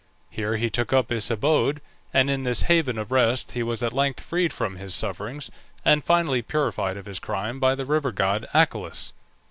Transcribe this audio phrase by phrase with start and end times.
[0.31, 1.79] Here he took up his abode;
[2.11, 5.51] and in this haven of rest he was at length freed from his sufferings,
[5.85, 9.13] and finally purified of his crime by the river god Achelous.